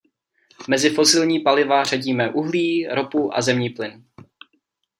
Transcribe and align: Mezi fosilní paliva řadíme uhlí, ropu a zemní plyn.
Mezi 0.67 0.89
fosilní 0.89 1.39
paliva 1.39 1.83
řadíme 1.83 2.31
uhlí, 2.33 2.87
ropu 2.87 3.37
a 3.37 3.41
zemní 3.41 3.69
plyn. 3.69 4.03